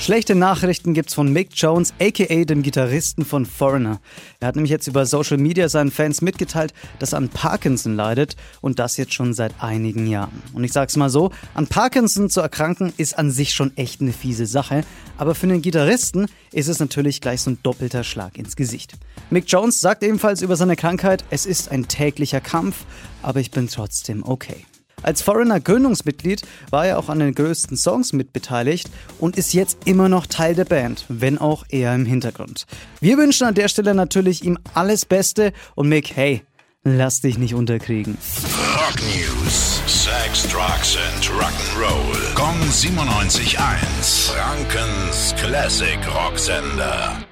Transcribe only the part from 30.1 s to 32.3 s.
Teil der Band, wenn auch eher im